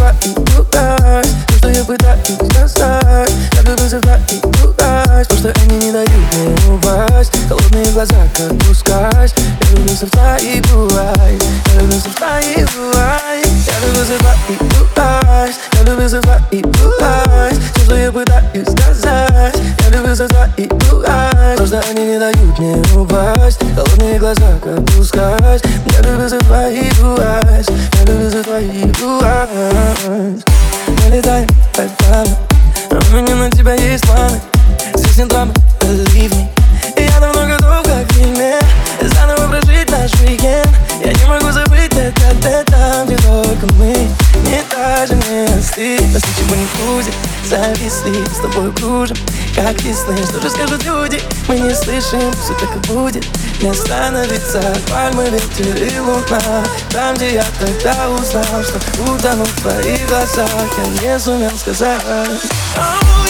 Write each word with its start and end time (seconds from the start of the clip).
вызывает 0.00 0.16
пугать 0.34 1.28
То, 1.46 1.54
что 1.58 1.68
я 1.68 1.84
пытаюсь 1.84 2.38
сказать 2.50 3.32
Как 3.52 3.64
бы 3.64 3.76
вызывает 3.76 5.28
То, 5.28 5.36
что 5.36 5.52
они 5.62 5.76
не 5.78 5.92
дают 5.92 6.10
мне 6.10 6.74
упасть 6.74 7.32
Холодные 7.48 7.92
глаза, 7.92 8.16
как 8.36 8.58
пускать 8.58 9.34
Я 9.60 9.70
люблю 9.70 9.94
сердца 9.94 10.36
Я 10.40 10.60
люблю 11.80 12.00
сердца 12.00 12.40
Я 13.66 13.80
люблю 13.80 14.04
сердца 14.04 14.40
Я 15.72 15.82
люблю 15.82 16.08
сердца 16.08 16.32
То, 17.74 17.80
что 17.84 17.96
я 17.96 18.12
пытаюсь 18.12 18.68
сказать 18.68 19.56
Я 19.80 19.90
люблю 19.90 20.16
сердца 20.16 20.48
То, 21.56 21.66
что 21.66 21.82
они 21.90 22.06
не 22.06 22.18
дают 22.18 22.58
мне 22.58 22.76
упасть 22.96 23.60
Холодные 23.74 24.18
глаза, 24.18 24.58
как 24.62 24.84
пускать 24.86 25.62
Я 25.92 26.00
люблю 26.02 26.28
за 26.28 26.38
твои 26.38 26.90
бывать 27.00 27.68
Я 27.68 28.04
люблю 28.04 28.30
за 28.30 28.42
есть 34.00 34.06
планы 34.06 34.40
Здесь 34.94 35.18
нет 35.18 35.28
драмы, 35.28 35.52
believe 35.80 36.32
me. 36.32 36.48
Я 36.96 37.20
давно 37.20 37.46
готов, 37.46 37.82
как 37.84 38.10
в 38.10 38.14
фильме 38.14 38.58
Заново 39.00 39.48
прожить 39.48 39.90
наш 39.90 40.12
уикенд. 40.20 40.68
Я 41.04 41.12
не 41.12 41.24
могу 41.26 41.50
забыть 41.50 41.92
этот 41.94 42.44
это 42.44 43.04
Где 43.06 43.16
только 43.16 43.66
мы. 43.74 43.94
Не 44.44 44.62
даже 44.70 45.14
не 45.14 45.44
остыть 45.46 46.12
Нас 46.12 46.22
ничего 46.22 46.56
не 46.56 46.66
будет. 46.84 47.14
Зависли, 47.44 48.24
с 48.26 48.40
тобой 48.40 48.72
кружим 48.72 49.16
Как 49.54 49.80
весны, 49.82 50.16
что 50.24 50.40
же 50.40 50.50
скажут 50.50 50.84
люди. 50.84 51.20
Мы 51.48 51.58
не 51.58 51.74
слышим, 51.74 52.32
все 52.32 52.54
так 52.54 52.70
и 52.76 52.92
будет. 52.92 53.26
Не 53.60 53.70
остановится 53.70 54.62
пальмы, 54.90 55.28
ветер 55.30 55.76
и 55.76 55.98
луна. 55.98 56.64
Там, 56.90 57.14
где 57.16 57.34
я 57.34 57.44
тогда 57.58 58.10
узнал 58.10 58.62
Что 58.62 59.02
утонул 59.02 59.46
в 59.46 59.60
твоих 59.60 60.06
глазах 60.08 60.48
Я 61.02 61.14
не 61.14 61.18
сумел 61.18 61.50
сказать 61.58 62.00